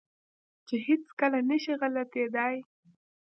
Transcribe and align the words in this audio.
چې 0.67 0.75
هېڅ 0.87 1.05
کله 1.19 1.39
نه 1.49 1.57
شي 1.63 1.73
غلطېداى. 1.81 2.55